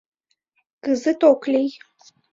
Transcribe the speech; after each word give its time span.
Кызыт 0.83 1.21
ок 1.31 1.41
лий... 1.53 1.69